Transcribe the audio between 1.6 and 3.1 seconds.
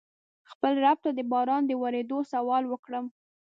د ورېدو سوال وکړم.